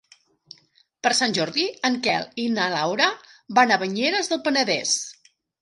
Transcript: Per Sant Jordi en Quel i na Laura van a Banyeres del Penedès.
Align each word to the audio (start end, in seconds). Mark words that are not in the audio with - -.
Per 1.07 1.11
Sant 1.17 1.35
Jordi 1.39 1.67
en 1.91 1.99
Quel 2.09 2.25
i 2.45 2.47
na 2.55 2.67
Laura 2.79 3.13
van 3.61 3.77
a 3.77 3.81
Banyeres 3.85 4.33
del 4.33 4.43
Penedès. 4.49 4.99